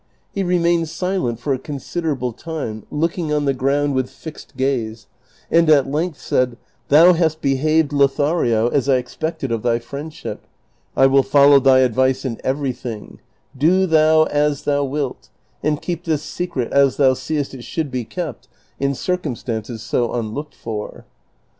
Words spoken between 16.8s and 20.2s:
thou seest it should be kept in circumstances so